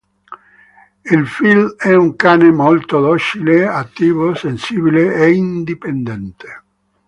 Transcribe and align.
Il 1.15 1.27
Field 1.27 1.75
è 1.75 1.95
un 1.95 2.15
cane 2.15 2.49
molto 2.51 2.99
docile, 2.99 3.67
attivo, 3.67 4.33
sensibile 4.33 5.13
e 5.13 5.31
indipendente. 5.33 6.61